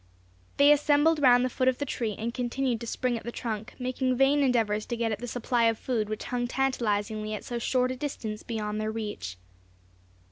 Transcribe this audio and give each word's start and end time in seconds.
They 0.57 0.71
assembled 0.71 1.21
round 1.21 1.45
the 1.45 1.47
foot 1.49 1.67
of 1.67 1.77
the 1.77 1.85
tree, 1.85 2.15
and 2.17 2.33
continued 2.33 2.81
to 2.81 2.87
spring 2.87 3.19
at 3.19 3.23
the 3.23 3.31
trunk, 3.31 3.75
making 3.77 4.15
vain 4.17 4.41
endeavours 4.41 4.87
to 4.87 4.97
get 4.97 5.11
at 5.11 5.19
the 5.19 5.27
supply 5.27 5.65
of 5.65 5.77
food 5.77 6.09
which 6.09 6.23
hung 6.23 6.47
tantalizingly 6.47 7.35
at 7.35 7.43
so 7.45 7.59
short 7.59 7.91
a 7.91 7.95
distance 7.95 8.41
beyond 8.41 8.81
their 8.81 8.89
reach. 8.91 9.37